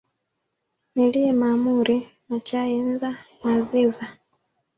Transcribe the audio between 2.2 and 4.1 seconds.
na chai ndha madhiva